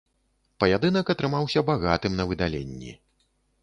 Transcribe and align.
Паядынак 0.63 1.13
атрымаўся 1.15 1.65
багатым 1.71 2.11
на 2.23 2.31
выдаленні. 2.33 2.91